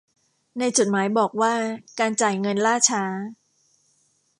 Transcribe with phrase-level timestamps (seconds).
[0.57, 1.53] ในจดหมายบอกว่า
[1.99, 3.03] การจ่ายเงินล่าช้า